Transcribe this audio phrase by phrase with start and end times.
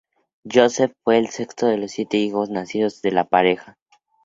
[0.51, 3.77] Joseph fue el sexto de los siete hijos nacidos de la pareja.